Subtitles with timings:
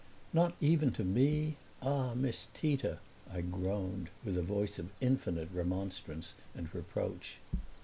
[0.33, 1.57] "Not even to me?
[1.79, 2.97] Ah, Miss Tita!"
[3.31, 7.37] I groaned, with a voice of infinite remonstrance and reproach.